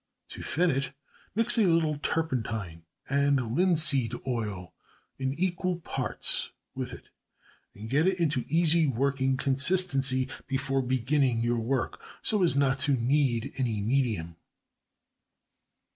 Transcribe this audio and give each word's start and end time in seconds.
To 0.29 0.41
thin 0.41 0.71
it, 0.71 0.93
mix 1.35 1.59
a 1.59 1.67
little 1.67 1.99
turpentine 1.99 2.81
and 3.07 3.55
linseed 3.55 4.15
oil 4.25 4.73
in 5.19 5.35
equal 5.35 5.79
parts 5.81 6.49
with 6.73 6.91
it; 6.91 7.09
and 7.75 7.87
get 7.87 8.07
it 8.07 8.19
into 8.19 8.43
easy 8.47 8.87
working 8.87 9.37
consistency 9.37 10.27
before 10.47 10.81
beginning 10.81 11.41
your 11.41 11.59
work, 11.59 12.01
so 12.23 12.41
as 12.41 12.55
not 12.55 12.79
to 12.79 12.93
need 12.93 13.53
any 13.57 13.79
medium. 13.79 14.37